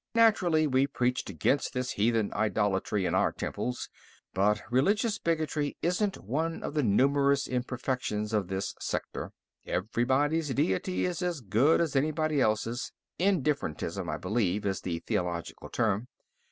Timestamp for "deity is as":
10.55-11.39